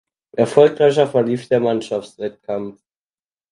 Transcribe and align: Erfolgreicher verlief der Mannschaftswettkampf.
Erfolgreicher 0.35 1.05
verlief 1.05 1.47
der 1.47 1.59
Mannschaftswettkampf. 1.59 2.81